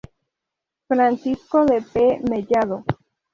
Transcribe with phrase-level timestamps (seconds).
[0.87, 2.21] Francisco de P.
[2.27, 2.83] Mellado.